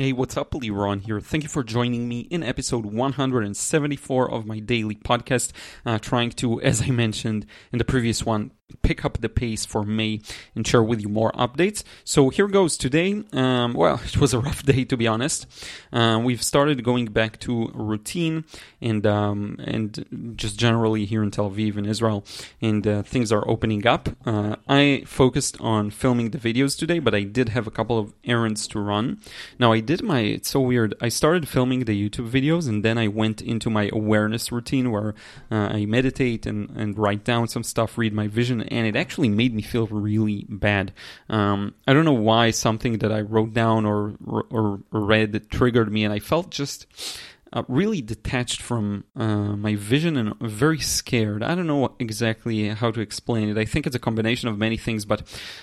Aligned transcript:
Hey, 0.00 0.14
what's 0.14 0.34
up? 0.38 0.52
Liron 0.52 1.02
here. 1.02 1.20
Thank 1.20 1.42
you 1.42 1.50
for 1.50 1.62
joining 1.62 2.08
me 2.08 2.20
in 2.20 2.42
episode 2.42 2.86
174 2.86 4.30
of 4.30 4.46
my 4.46 4.58
daily 4.58 4.94
podcast. 4.94 5.52
Uh, 5.84 5.98
trying 5.98 6.30
to, 6.30 6.58
as 6.62 6.80
I 6.80 6.86
mentioned 6.86 7.44
in 7.70 7.78
the 7.78 7.84
previous 7.84 8.24
one, 8.24 8.52
pick 8.82 9.04
up 9.04 9.18
the 9.18 9.28
pace 9.28 9.64
for 9.64 9.82
May 9.82 10.20
and 10.54 10.66
share 10.66 10.82
with 10.82 11.00
you 11.00 11.08
more 11.08 11.32
updates. 11.32 11.82
So 12.04 12.28
here 12.28 12.48
goes 12.48 12.76
today. 12.76 13.22
Um, 13.32 13.74
well, 13.74 14.00
it 14.04 14.18
was 14.18 14.34
a 14.34 14.38
rough 14.38 14.62
day 14.62 14.84
to 14.84 14.96
be 14.96 15.06
honest. 15.06 15.46
Uh, 15.92 16.20
we've 16.22 16.42
started 16.42 16.84
going 16.84 17.06
back 17.06 17.38
to 17.40 17.68
routine 17.74 18.44
and 18.80 19.06
um, 19.06 19.56
and 19.60 20.34
just 20.36 20.58
generally 20.58 21.04
here 21.04 21.22
in 21.22 21.30
Tel 21.30 21.50
Aviv 21.50 21.76
in 21.76 21.86
Israel, 21.86 22.24
and 22.60 22.86
uh, 22.86 23.02
things 23.02 23.32
are 23.32 23.48
opening 23.48 23.86
up. 23.86 24.08
Uh, 24.24 24.56
I 24.68 25.02
focused 25.06 25.60
on 25.60 25.90
filming 25.90 26.30
the 26.30 26.38
videos 26.38 26.78
today, 26.78 26.98
but 26.98 27.14
I 27.14 27.22
did 27.22 27.50
have 27.50 27.66
a 27.66 27.70
couple 27.70 27.98
of 27.98 28.12
errands 28.24 28.66
to 28.68 28.80
run. 28.80 29.20
Now 29.58 29.72
I 29.72 29.80
did 29.80 30.02
my. 30.02 30.20
It's 30.20 30.50
so 30.50 30.60
weird. 30.60 30.94
I 31.00 31.08
started 31.08 31.48
filming 31.48 31.84
the 31.84 32.08
YouTube 32.08 32.30
videos, 32.30 32.68
and 32.68 32.84
then 32.84 32.98
I 32.98 33.08
went 33.08 33.42
into 33.42 33.70
my 33.70 33.90
awareness 33.92 34.52
routine 34.52 34.90
where 34.90 35.14
uh, 35.50 35.68
I 35.72 35.86
meditate 35.86 36.46
and 36.46 36.70
and 36.76 36.98
write 36.98 37.24
down 37.24 37.48
some 37.48 37.62
stuff, 37.62 37.98
read 37.98 38.12
my 38.12 38.28
vision 38.28 38.59
and 38.62 38.86
it 38.86 38.96
actually 38.96 39.28
made 39.28 39.54
me 39.54 39.62
feel 39.62 39.86
really 39.86 40.46
bad. 40.48 40.92
Um, 41.28 41.74
I 41.86 41.92
don't 41.92 42.04
know 42.04 42.12
why 42.12 42.50
something 42.50 42.98
that 42.98 43.12
I 43.12 43.20
wrote 43.20 43.54
down 43.54 43.86
or 43.86 44.14
or, 44.26 44.80
read 44.90 45.50
triggered 45.50 45.92
me, 45.92 46.04
and 46.04 46.12
I 46.12 46.18
felt 46.18 46.50
just. 46.50 46.86
Uh, 47.52 47.64
really 47.66 48.00
detached 48.00 48.62
from 48.62 49.02
uh, 49.16 49.56
my 49.56 49.74
vision 49.74 50.16
and 50.16 50.38
very 50.38 50.78
scared. 50.78 51.42
I 51.42 51.56
don't 51.56 51.66
know 51.66 51.96
exactly 51.98 52.68
how 52.68 52.92
to 52.92 53.00
explain 53.00 53.48
it. 53.48 53.58
I 53.58 53.64
think 53.64 53.88
it's 53.88 53.96
a 53.96 53.98
combination 53.98 54.48
of 54.48 54.56
many 54.56 54.76
things, 54.76 55.04
but 55.04 55.22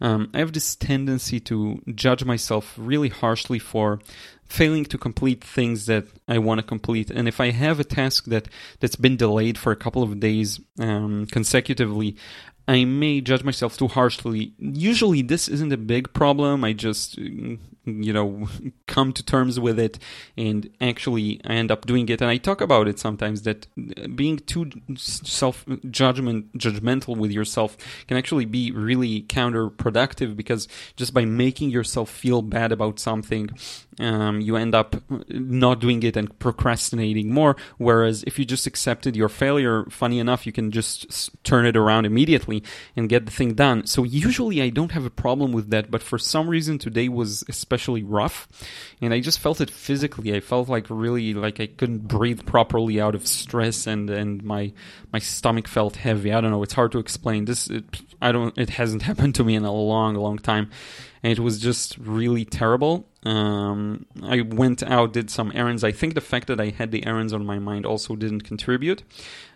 um, 0.00 0.28
I 0.34 0.38
have 0.38 0.52
this 0.52 0.74
tendency 0.74 1.38
to 1.38 1.80
judge 1.94 2.24
myself 2.24 2.74
really 2.76 3.10
harshly 3.10 3.60
for 3.60 4.00
failing 4.48 4.84
to 4.86 4.98
complete 4.98 5.44
things 5.44 5.86
that 5.86 6.06
I 6.26 6.38
want 6.38 6.58
to 6.58 6.66
complete. 6.66 7.10
And 7.10 7.28
if 7.28 7.40
I 7.40 7.50
have 7.50 7.78
a 7.78 7.84
task 7.84 8.24
that 8.26 8.48
that's 8.80 8.96
been 8.96 9.16
delayed 9.16 9.58
for 9.58 9.72
a 9.72 9.76
couple 9.76 10.02
of 10.02 10.18
days 10.18 10.60
um, 10.78 11.26
consecutively, 11.26 12.16
I 12.68 12.84
may 12.84 13.22
judge 13.22 13.42
myself 13.42 13.78
too 13.78 13.88
harshly. 13.88 14.52
Usually, 14.58 15.22
this 15.22 15.48
isn't 15.48 15.72
a 15.72 15.78
big 15.78 16.12
problem. 16.12 16.62
I 16.64 16.74
just, 16.74 17.18
mm, 17.18 17.58
you 18.02 18.12
know, 18.12 18.48
come 18.86 19.12
to 19.12 19.22
terms 19.22 19.58
with 19.58 19.78
it 19.78 19.98
and 20.36 20.70
actually 20.80 21.40
end 21.44 21.70
up 21.70 21.86
doing 21.86 22.08
it. 22.08 22.20
And 22.20 22.30
I 22.30 22.36
talk 22.36 22.60
about 22.60 22.88
it 22.88 22.98
sometimes 22.98 23.42
that 23.42 23.66
being 24.16 24.38
too 24.38 24.70
self 24.96 25.64
judgment 25.90 26.56
judgmental 26.56 27.16
with 27.16 27.30
yourself 27.30 27.76
can 28.06 28.16
actually 28.16 28.44
be 28.44 28.70
really 28.70 29.22
counterproductive 29.22 30.36
because 30.36 30.68
just 30.96 31.14
by 31.14 31.24
making 31.24 31.70
yourself 31.70 32.10
feel 32.10 32.42
bad 32.42 32.72
about 32.72 32.98
something, 32.98 33.50
um, 34.00 34.40
you 34.40 34.56
end 34.56 34.74
up 34.74 34.96
not 35.28 35.80
doing 35.80 36.02
it 36.02 36.16
and 36.16 36.38
procrastinating 36.38 37.32
more. 37.32 37.56
Whereas 37.78 38.22
if 38.24 38.38
you 38.38 38.44
just 38.44 38.66
accepted 38.66 39.16
your 39.16 39.28
failure, 39.28 39.84
funny 39.90 40.18
enough, 40.18 40.46
you 40.46 40.52
can 40.52 40.70
just 40.70 41.30
turn 41.44 41.66
it 41.66 41.76
around 41.76 42.04
immediately 42.04 42.62
and 42.96 43.08
get 43.08 43.26
the 43.26 43.32
thing 43.32 43.54
done. 43.54 43.86
So 43.86 44.04
usually 44.04 44.62
I 44.62 44.70
don't 44.70 44.92
have 44.92 45.04
a 45.04 45.10
problem 45.10 45.52
with 45.52 45.70
that, 45.70 45.90
but 45.90 46.02
for 46.02 46.18
some 46.18 46.48
reason 46.48 46.78
today 46.78 47.08
was 47.08 47.44
especially 47.48 47.77
rough, 47.86 48.48
and 49.00 49.12
I 49.14 49.20
just 49.20 49.38
felt 49.38 49.60
it 49.60 49.70
physically. 49.70 50.34
I 50.34 50.40
felt 50.40 50.68
like 50.68 50.86
really 50.88 51.34
like 51.34 51.60
I 51.60 51.66
couldn't 51.66 52.08
breathe 52.08 52.44
properly 52.46 53.00
out 53.00 53.14
of 53.14 53.26
stress, 53.26 53.86
and 53.86 54.10
and 54.10 54.42
my 54.42 54.72
my 55.12 55.18
stomach 55.18 55.68
felt 55.68 55.96
heavy. 55.96 56.32
I 56.32 56.40
don't 56.40 56.50
know. 56.50 56.62
It's 56.62 56.74
hard 56.74 56.92
to 56.92 56.98
explain. 56.98 57.44
This 57.44 57.68
it, 57.68 57.84
I 58.20 58.32
don't. 58.32 58.56
It 58.58 58.70
hasn't 58.70 59.02
happened 59.10 59.34
to 59.36 59.44
me 59.44 59.54
in 59.54 59.64
a 59.64 59.72
long, 59.72 60.14
long 60.14 60.38
time, 60.38 60.70
and 61.22 61.32
it 61.32 61.40
was 61.40 61.60
just 61.60 61.96
really 61.98 62.44
terrible. 62.44 63.08
Um, 63.24 64.06
I 64.22 64.42
went 64.42 64.82
out, 64.82 65.12
did 65.12 65.30
some 65.30 65.52
errands. 65.54 65.82
I 65.82 65.92
think 65.92 66.14
the 66.14 66.20
fact 66.20 66.46
that 66.46 66.60
I 66.60 66.70
had 66.70 66.92
the 66.92 67.04
errands 67.04 67.32
on 67.32 67.44
my 67.44 67.58
mind 67.58 67.84
also 67.84 68.14
didn't 68.16 68.42
contribute. 68.42 69.02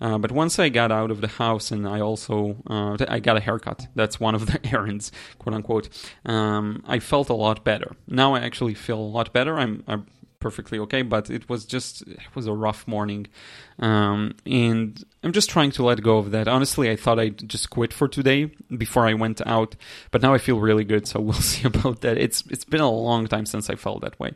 Uh, 0.00 0.16
but 0.16 0.30
once 0.30 0.58
I 0.58 0.68
got 0.68 0.92
out 0.92 1.10
of 1.10 1.20
the 1.20 1.28
house 1.28 1.72
and 1.72 1.86
I 1.86 2.00
also 2.00 2.56
uh, 2.68 2.96
I 3.08 3.18
got 3.18 3.36
a 3.36 3.40
haircut. 3.40 3.88
That's 3.96 4.20
one 4.20 4.34
of 4.34 4.46
the 4.46 4.60
errands, 4.72 5.10
quote 5.38 5.54
unquote. 5.54 5.88
Um, 6.24 6.84
I 6.86 7.00
felt 7.00 7.28
a 7.28 7.34
lot 7.34 7.64
better. 7.64 7.96
Now 8.06 8.34
I 8.34 8.40
actually 8.40 8.74
feel 8.74 8.98
a 8.98 9.00
lot 9.00 9.32
better. 9.32 9.58
I'm, 9.58 9.82
I'm 9.88 10.06
perfectly 10.40 10.78
okay, 10.78 11.02
but 11.02 11.30
it 11.30 11.48
was 11.48 11.64
just 11.64 12.02
it 12.02 12.34
was 12.34 12.46
a 12.46 12.52
rough 12.52 12.86
morning, 12.86 13.26
um, 13.78 14.34
and 14.46 15.02
I'm 15.22 15.32
just 15.32 15.50
trying 15.50 15.70
to 15.72 15.84
let 15.84 16.02
go 16.02 16.18
of 16.18 16.30
that. 16.30 16.48
Honestly, 16.48 16.90
I 16.90 16.96
thought 16.96 17.18
I'd 17.18 17.48
just 17.48 17.70
quit 17.70 17.92
for 17.92 18.08
today 18.08 18.50
before 18.76 19.06
I 19.06 19.14
went 19.14 19.40
out, 19.46 19.76
but 20.10 20.22
now 20.22 20.34
I 20.34 20.38
feel 20.38 20.60
really 20.60 20.84
good. 20.84 21.06
So 21.06 21.20
we'll 21.26 21.34
see 21.34 21.66
about 21.66 22.00
that. 22.02 22.18
It's 22.18 22.44
it's 22.50 22.64
been 22.64 22.80
a 22.80 22.90
long 22.90 23.26
time 23.26 23.46
since 23.46 23.68
I 23.70 23.74
felt 23.74 24.02
that 24.02 24.18
way. 24.18 24.32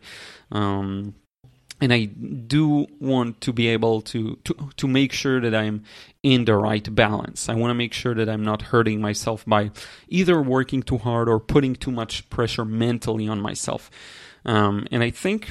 Um, 0.51 1.15
and 1.81 1.93
I 1.93 2.05
do 2.05 2.87
want 3.01 3.41
to 3.41 3.53
be 3.53 3.67
able 3.69 4.03
to, 4.03 4.39
to 4.45 4.71
to 4.77 4.87
make 4.87 5.13
sure 5.13 5.41
that 5.41 5.55
I'm 5.55 5.83
in 6.23 6.45
the 6.45 6.57
right 6.57 6.95
balance. 6.95 7.49
I 7.49 7.55
want 7.55 7.71
to 7.71 7.75
make 7.75 7.93
sure 7.93 8.15
that 8.15 8.29
I'm 8.29 8.45
not 8.45 8.63
hurting 8.63 9.01
myself 9.01 9.45
by 9.47 9.73
either 10.09 10.41
working 10.41 10.85
too 10.85 10.99
hard 10.99 11.29
or 11.29 11.41
putting 11.41 11.75
too 11.75 11.91
much 11.91 12.31
pressure 12.31 12.65
mentally 12.65 13.27
on 13.27 13.41
myself. 13.41 13.91
Um, 14.45 14.87
and 14.93 15.03
I 15.03 15.11
think 15.11 15.51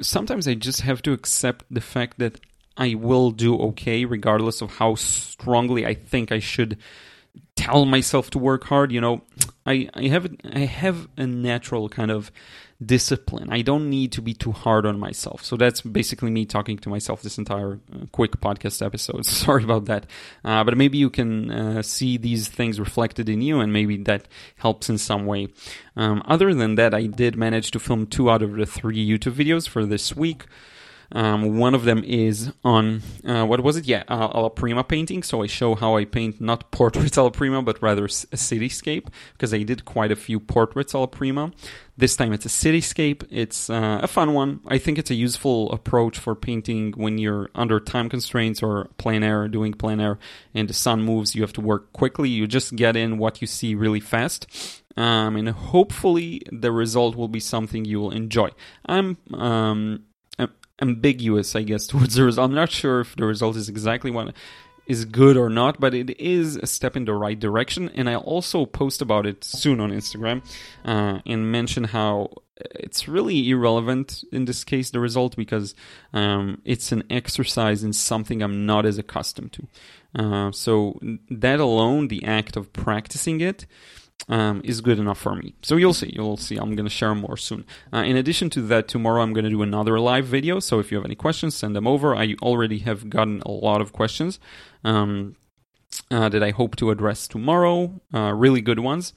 sometimes 0.00 0.46
I 0.46 0.54
just 0.54 0.82
have 0.82 1.02
to 1.02 1.12
accept 1.12 1.64
the 1.70 1.80
fact 1.80 2.18
that 2.18 2.40
I 2.76 2.94
will 2.94 3.30
do 3.30 3.58
okay 3.58 4.04
regardless 4.04 4.62
of 4.62 4.70
how 4.72 4.94
strongly 4.94 5.86
I 5.86 5.94
think 5.94 6.32
I 6.32 6.38
should 6.38 6.78
tell 7.60 7.84
myself 7.84 8.30
to 8.30 8.38
work 8.38 8.64
hard. 8.64 8.90
You 8.92 9.00
know, 9.00 9.22
I, 9.66 9.88
I 9.94 10.04
have 10.08 10.34
I 10.52 10.60
have 10.60 11.08
a 11.16 11.26
natural 11.26 11.88
kind 11.88 12.10
of 12.10 12.32
discipline. 12.84 13.48
I 13.50 13.60
don't 13.60 13.90
need 13.90 14.12
to 14.12 14.22
be 14.22 14.32
too 14.32 14.52
hard 14.52 14.86
on 14.86 14.98
myself. 14.98 15.44
So 15.44 15.56
that's 15.56 15.82
basically 15.82 16.30
me 16.30 16.46
talking 16.46 16.78
to 16.78 16.88
myself 16.88 17.20
this 17.20 17.36
entire 17.36 17.78
uh, 17.94 18.06
quick 18.10 18.40
podcast 18.40 18.84
episode. 18.84 19.26
Sorry 19.44 19.62
about 19.62 19.84
that. 19.84 20.06
Uh, 20.42 20.64
but 20.64 20.78
maybe 20.78 20.96
you 20.96 21.10
can 21.10 21.50
uh, 21.50 21.82
see 21.82 22.16
these 22.16 22.48
things 22.48 22.80
reflected 22.80 23.28
in 23.28 23.42
you 23.42 23.60
and 23.60 23.70
maybe 23.72 23.98
that 24.04 24.28
helps 24.56 24.88
in 24.88 24.96
some 24.96 25.26
way. 25.26 25.48
Um, 25.94 26.22
other 26.24 26.54
than 26.54 26.76
that, 26.76 26.94
I 26.94 27.06
did 27.06 27.36
manage 27.36 27.70
to 27.72 27.78
film 27.78 28.06
two 28.06 28.30
out 28.30 28.42
of 28.42 28.54
the 28.54 28.64
three 28.64 29.06
YouTube 29.06 29.34
videos 29.34 29.68
for 29.68 29.84
this 29.84 30.16
week. 30.16 30.46
Um, 31.12 31.58
one 31.58 31.74
of 31.74 31.84
them 31.84 32.04
is 32.04 32.52
on 32.64 33.02
uh, 33.26 33.44
what 33.44 33.62
was 33.62 33.76
it? 33.76 33.84
Yeah, 33.86 34.04
uh, 34.08 34.28
alla 34.28 34.50
prima 34.50 34.84
painting. 34.84 35.22
So 35.22 35.42
I 35.42 35.46
show 35.46 35.74
how 35.74 35.96
I 35.96 36.04
paint 36.04 36.40
not 36.40 36.70
portraits 36.70 37.18
alla 37.18 37.30
prima, 37.30 37.62
but 37.62 37.82
rather 37.82 38.04
a 38.04 38.08
cityscape 38.08 39.08
because 39.32 39.52
I 39.52 39.62
did 39.62 39.84
quite 39.84 40.12
a 40.12 40.16
few 40.16 40.38
portraits 40.38 40.94
alla 40.94 41.08
prima. 41.08 41.52
This 41.96 42.16
time 42.16 42.32
it's 42.32 42.46
a 42.46 42.48
cityscape. 42.48 43.24
It's 43.30 43.68
uh, 43.68 44.00
a 44.02 44.06
fun 44.06 44.32
one. 44.34 44.60
I 44.66 44.78
think 44.78 44.98
it's 44.98 45.10
a 45.10 45.14
useful 45.14 45.70
approach 45.72 46.18
for 46.18 46.34
painting 46.34 46.92
when 46.96 47.18
you're 47.18 47.50
under 47.54 47.80
time 47.80 48.08
constraints 48.08 48.62
or 48.62 48.88
plein 48.96 49.22
air, 49.22 49.48
doing 49.48 49.74
plein 49.74 50.00
air, 50.00 50.18
and 50.54 50.68
the 50.68 50.74
sun 50.74 51.02
moves. 51.02 51.34
You 51.34 51.42
have 51.42 51.52
to 51.54 51.60
work 51.60 51.92
quickly. 51.92 52.28
You 52.28 52.46
just 52.46 52.76
get 52.76 52.96
in 52.96 53.18
what 53.18 53.40
you 53.40 53.46
see 53.46 53.74
really 53.74 54.00
fast. 54.00 54.46
Um, 54.96 55.36
and 55.36 55.48
hopefully 55.48 56.42
the 56.50 56.72
result 56.72 57.16
will 57.16 57.28
be 57.28 57.40
something 57.40 57.84
you 57.84 58.00
will 58.00 58.10
enjoy. 58.10 58.50
I'm 58.86 59.16
um, 59.34 60.04
ambiguous, 60.80 61.54
I 61.56 61.62
guess, 61.62 61.86
towards 61.92 62.14
the 62.14 62.24
result. 62.24 62.50
I'm 62.50 62.54
not 62.54 62.70
sure 62.70 63.00
if 63.00 63.16
the 63.16 63.26
result 63.26 63.56
is 63.56 63.68
exactly 63.68 64.10
what 64.10 64.34
is 64.86 65.04
good 65.04 65.36
or 65.36 65.48
not, 65.48 65.78
but 65.78 65.94
it 65.94 66.18
is 66.18 66.56
a 66.56 66.66
step 66.66 66.96
in 66.96 67.04
the 67.04 67.14
right 67.14 67.38
direction. 67.38 67.88
And 67.94 68.10
I'll 68.10 68.20
also 68.20 68.66
post 68.66 69.00
about 69.00 69.24
it 69.24 69.44
soon 69.44 69.78
on 69.80 69.90
Instagram 69.90 70.42
uh, 70.84 71.20
and 71.24 71.52
mention 71.52 71.84
how 71.84 72.30
it's 72.56 73.08
really 73.08 73.48
irrelevant 73.50 74.24
in 74.32 74.44
this 74.44 74.64
case, 74.64 74.90
the 74.90 75.00
result, 75.00 75.36
because 75.36 75.74
um, 76.12 76.60
it's 76.64 76.92
an 76.92 77.04
exercise 77.08 77.82
in 77.84 77.92
something 77.92 78.42
I'm 78.42 78.66
not 78.66 78.84
as 78.84 78.98
accustomed 78.98 79.52
to. 79.52 79.68
Uh, 80.14 80.52
so 80.52 80.98
that 81.30 81.60
alone, 81.60 82.08
the 82.08 82.24
act 82.24 82.56
of 82.56 82.72
practicing 82.72 83.40
it, 83.40 83.66
um, 84.28 84.60
is 84.64 84.80
good 84.80 84.98
enough 84.98 85.18
for 85.18 85.34
me. 85.34 85.54
So 85.62 85.76
you'll 85.76 85.94
see, 85.94 86.12
you'll 86.14 86.36
see. 86.36 86.56
I'm 86.56 86.74
going 86.74 86.86
to 86.86 86.90
share 86.90 87.14
more 87.14 87.36
soon. 87.36 87.64
Uh, 87.92 87.98
in 87.98 88.16
addition 88.16 88.50
to 88.50 88.62
that, 88.62 88.88
tomorrow 88.88 89.22
I'm 89.22 89.32
going 89.32 89.44
to 89.44 89.50
do 89.50 89.62
another 89.62 89.98
live 89.98 90.26
video. 90.26 90.60
So 90.60 90.78
if 90.78 90.90
you 90.90 90.98
have 90.98 91.04
any 91.04 91.14
questions, 91.14 91.54
send 91.54 91.74
them 91.74 91.86
over. 91.86 92.14
I 92.14 92.34
already 92.42 92.78
have 92.80 93.10
gotten 93.10 93.42
a 93.42 93.50
lot 93.50 93.80
of 93.80 93.92
questions 93.92 94.38
um, 94.84 95.36
uh, 96.10 96.28
that 96.28 96.42
I 96.42 96.50
hope 96.50 96.76
to 96.76 96.90
address 96.90 97.26
tomorrow. 97.26 98.00
Uh, 98.12 98.32
really 98.34 98.60
good 98.60 98.80
ones. 98.80 99.12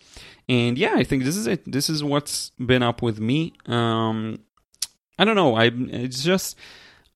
And 0.50 0.78
yeah, 0.78 0.94
I 0.96 1.04
think 1.04 1.24
this 1.24 1.38
is 1.38 1.48
it. 1.48 1.72
This 1.72 1.90
is 1.90 2.04
what's 2.04 2.52
been 2.60 2.84
up 2.84 3.02
with 3.02 3.20
me. 3.20 3.54
Um, 3.66 4.40
I 5.18 5.26
don't 5.26 5.36
know. 5.36 5.56
I 5.56 5.72
it's 5.74 6.24
just 6.24 6.58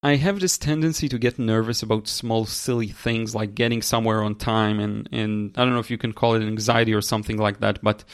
I 0.07 0.15
have 0.15 0.39
this 0.39 0.57
tendency 0.57 1.09
to 1.09 1.19
get 1.19 1.38
nervous 1.38 1.83
about 1.83 2.07
small, 2.07 2.45
silly 2.45 2.88
things 2.88 3.36
like 3.36 3.56
getting 3.56 3.81
somewhere 3.81 4.24
on 4.24 4.36
time, 4.36 4.80
and, 4.80 5.09
and 5.12 5.54
I 5.57 5.65
don't 5.65 5.74
know 5.74 5.81
if 5.81 5.92
you 5.92 5.98
can 5.98 6.13
call 6.13 6.36
it 6.36 6.44
anxiety 6.44 6.94
or 6.94 7.01
something 7.01 7.36
like 7.36 7.59
that, 7.59 7.80
but 7.83 8.06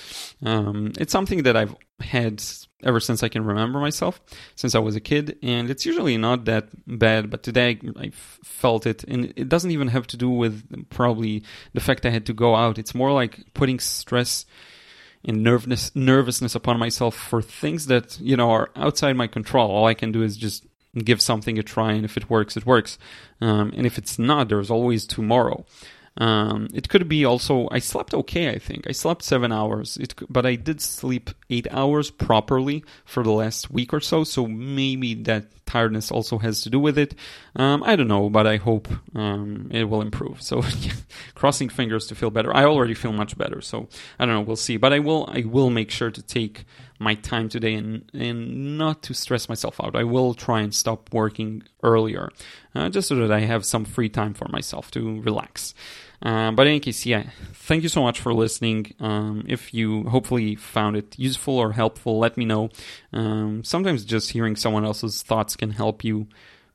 um, 0.43 0.93
it's 0.99 1.11
something 1.11 1.43
that 1.43 1.55
I've 1.55 1.75
had 1.99 2.43
ever 2.81 2.99
since 2.99 3.21
I 3.21 3.29
can 3.29 3.45
remember 3.45 3.79
myself, 3.79 4.19
since 4.55 4.73
I 4.73 4.79
was 4.79 4.95
a 4.95 4.99
kid, 4.99 5.37
and 5.43 5.69
it's 5.69 5.85
usually 5.85 6.17
not 6.17 6.45
that 6.45 6.69
bad, 6.87 7.29
but 7.29 7.43
today 7.43 7.79
I 7.95 8.09
felt 8.09 8.87
it, 8.87 9.03
and 9.03 9.31
it 9.35 9.47
doesn't 9.47 9.69
even 9.69 9.89
have 9.89 10.07
to 10.07 10.17
do 10.17 10.31
with 10.31 10.89
probably 10.89 11.43
the 11.73 11.79
fact 11.79 12.07
I 12.07 12.09
had 12.09 12.25
to 12.25 12.33
go 12.33 12.55
out. 12.55 12.79
It's 12.79 12.95
more 12.95 13.11
like 13.11 13.53
putting 13.53 13.79
stress 13.79 14.47
and 15.25 15.43
nervousness 15.43 15.95
nervousness 15.95 16.55
upon 16.55 16.77
myself 16.79 17.15
for 17.15 17.41
things 17.41 17.85
that 17.85 18.19
you 18.19 18.35
know 18.35 18.49
are 18.49 18.71
outside 18.75 19.13
my 19.15 19.27
control. 19.27 19.69
All 19.69 19.85
I 19.85 19.93
can 19.93 20.11
do 20.11 20.23
is 20.23 20.35
just 20.35 20.65
give 20.97 21.21
something 21.21 21.57
a 21.57 21.63
try, 21.63 21.93
and 21.93 22.05
if 22.05 22.17
it 22.17 22.29
works, 22.29 22.57
it 22.57 22.65
works. 22.65 22.97
Um, 23.41 23.73
and 23.75 23.85
if 23.85 23.97
it's 23.97 24.19
not, 24.19 24.49
there's 24.49 24.71
always 24.71 25.05
tomorrow. 25.05 25.65
Um, 26.15 26.67
it 26.73 26.89
could 26.89 27.09
be 27.09 27.25
also 27.25 27.67
I 27.71 27.79
slept 27.79 28.13
okay. 28.13 28.49
I 28.49 28.59
think 28.59 28.87
I 28.87 28.91
slept 28.91 29.23
seven 29.23 29.51
hours, 29.51 29.97
it, 29.97 30.13
but 30.29 30.45
I 30.45 30.55
did 30.55 30.79
sleep 30.79 31.31
eight 31.49 31.67
hours 31.71 32.11
properly 32.11 32.83
for 33.03 33.23
the 33.23 33.31
last 33.31 33.71
week 33.71 33.93
or 33.93 33.99
so. 33.99 34.23
So 34.23 34.45
maybe 34.45 35.15
that 35.23 35.62
tiredness 35.73 36.11
also 36.11 36.37
has 36.37 36.61
to 36.61 36.69
do 36.69 36.79
with 36.79 36.97
it. 36.97 37.15
Um, 37.55 37.81
I 37.83 37.95
don't 37.95 38.07
know, 38.07 38.29
but 38.29 38.45
I 38.45 38.57
hope 38.57 38.87
um, 39.15 39.69
it 39.71 39.85
will 39.85 40.01
improve. 40.01 40.41
So 40.41 40.61
crossing 41.35 41.69
fingers 41.69 42.05
to 42.07 42.15
feel 42.15 42.29
better. 42.29 42.55
I 42.55 42.65
already 42.65 42.93
feel 42.93 43.11
much 43.11 43.35
better, 43.37 43.59
so 43.61 43.87
I 44.19 44.25
don't 44.25 44.35
know. 44.35 44.41
We'll 44.41 44.65
see. 44.67 44.77
But 44.77 44.93
I 44.93 44.99
will 44.99 45.27
I 45.33 45.41
will 45.41 45.71
make 45.71 45.89
sure 45.89 46.11
to 46.11 46.21
take 46.21 46.65
my 46.99 47.15
time 47.15 47.49
today 47.49 47.73
and 47.73 48.09
and 48.13 48.77
not 48.77 49.01
to 49.03 49.13
stress 49.13 49.49
myself 49.49 49.75
out. 49.83 49.95
I 49.95 50.03
will 50.03 50.33
try 50.35 50.61
and 50.61 50.73
stop 50.73 51.09
working 51.11 51.63
earlier, 51.81 52.29
uh, 52.75 52.89
just 52.89 53.07
so 53.07 53.15
that 53.15 53.31
I 53.31 53.41
have 53.41 53.65
some 53.65 53.85
free 53.85 54.09
time 54.09 54.33
for 54.33 54.47
myself 54.49 54.91
to 54.91 55.21
relax. 55.21 55.73
Uh, 56.23 56.51
but 56.51 56.65
in 56.65 56.71
any 56.71 56.79
case, 56.79 57.05
yeah, 57.05 57.29
thank 57.53 57.83
you 57.83 57.89
so 57.89 58.01
much 58.01 58.21
for 58.21 58.33
listening. 58.33 58.93
Um, 59.01 59.43
if 59.47 59.73
you 59.73 60.03
hopefully 60.05 60.55
found 60.55 60.95
it 60.95 61.19
useful 61.19 61.57
or 61.57 61.73
helpful, 61.73 62.17
let 62.17 62.37
me 62.37 62.45
know. 62.45 62.69
Um, 63.11 63.63
sometimes 63.65 64.05
just 64.05 64.31
hearing 64.31 64.55
someone 64.55 64.85
else's 64.85 65.21
thoughts 65.21 65.57
can 65.57 65.71
help 65.71 66.03
you 66.03 66.27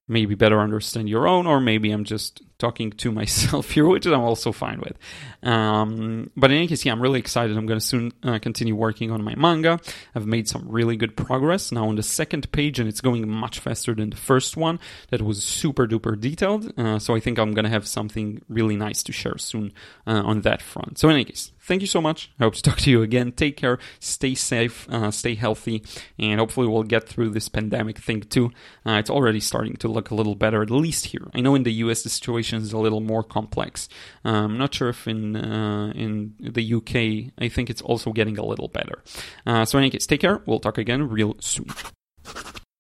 maybe 0.07 0.35
better 0.35 0.61
understand 0.61 1.09
your 1.09 1.27
own, 1.27 1.47
or 1.47 1.61
maybe 1.61 1.91
I'm 1.91 2.05
just 2.05 2.43
talking 2.59 2.91
to 2.91 3.13
myself 3.21 3.71
here, 3.71 3.87
which 3.87 4.07
I'm 4.07 4.21
also 4.21 4.53
fine 4.53 4.81
with. 4.81 4.99
Um, 5.43 6.31
but 6.37 6.51
in 6.51 6.59
any 6.59 6.67
case, 6.67 6.85
yeah, 6.85 6.93
I'm 6.93 7.01
really 7.01 7.21
excited. 7.21 7.57
I'm 7.57 7.67
going 7.67 7.79
to 7.81 7.85
soon 7.85 8.13
uh, 8.23 8.39
continue 8.39 8.75
working 8.75 9.11
on 9.11 9.23
my 9.23 9.35
manga. 9.35 9.81
I've 10.15 10.27
made 10.27 10.49
some 10.49 10.69
really 10.69 10.97
good 10.97 11.17
progress 11.17 11.73
now 11.73 11.89
on 11.89 11.97
the 11.97 12.03
second 12.03 12.51
page, 12.53 12.79
and 12.79 12.89
it's 12.89 13.01
going 13.01 13.29
much 13.29 13.61
faster 13.61 13.95
than 13.95 14.11
the 14.11 14.17
first 14.17 14.57
one. 14.57 14.81
That 15.11 15.23
was 15.23 15.43
super 15.43 15.87
duper 15.87 16.19
detailed. 16.21 16.73
Uh, 16.79 16.99
so 16.99 17.15
I 17.15 17.21
think 17.21 17.39
I'm 17.39 17.53
going 17.53 17.65
to 17.65 17.71
have 17.71 17.87
something 17.87 18.43
really 18.49 18.77
nice 18.77 19.03
to 19.05 19.13
share 19.13 19.39
soon 19.39 19.73
uh, 20.07 20.23
on 20.25 20.43
that 20.43 20.61
front. 20.61 20.99
So 20.99 21.09
in 21.09 21.15
any 21.15 21.25
case, 21.25 21.53
thank 21.61 21.83
you 21.83 21.87
so 21.87 22.01
much. 22.01 22.31
I 22.41 22.45
hope 22.45 22.55
to 22.55 22.63
talk 22.63 22.79
to 22.79 22.91
you 22.91 23.03
again. 23.03 23.33
Take 23.33 23.57
care, 23.57 23.79
stay 24.01 24.35
safe, 24.35 24.89
uh, 24.91 25.11
stay 25.11 25.35
healthy, 25.35 25.85
and 26.19 26.41
hopefully 26.41 26.67
we'll 26.67 26.83
get 26.83 27.09
through 27.09 27.31
this 27.31 27.49
pandemic 27.49 27.99
thing 27.99 28.23
too. 28.23 28.47
Uh, 28.85 28.93
it's 28.93 29.11
already 29.11 29.41
starting 29.41 29.77
to 29.77 29.89
look 29.89 30.11
a 30.11 30.15
little 30.15 30.35
better, 30.35 30.63
at 30.63 30.71
least 30.71 31.07
here. 31.07 31.29
I 31.35 31.41
know 31.41 31.55
in 31.55 31.63
the 31.63 31.73
US 31.85 32.03
the 32.03 32.09
situation 32.09 32.48
is 32.57 32.73
a 32.73 32.79
little 32.79 33.01
more 33.01 33.23
complex. 33.23 33.89
I'm 34.25 34.35
um, 34.35 34.59
not 34.59 34.75
sure 34.75 34.89
if 34.89 35.07
in 35.07 35.37
uh, 35.37 35.93
in 35.95 36.35
the 36.41 36.75
UK, 36.75 37.33
I 37.39 37.49
think 37.49 37.71
it's 37.71 37.83
also 37.83 38.13
getting 38.13 38.39
a 38.39 38.45
little 38.45 38.69
better. 38.69 39.03
Uh, 39.47 39.65
so 39.65 39.79
in 39.79 39.85
any 39.85 39.91
case, 39.91 40.07
take 40.07 40.21
care. 40.21 40.43
We'll 40.47 40.61
talk 40.61 40.79
again 40.79 41.09
real 41.09 41.37
soon. 41.41 41.67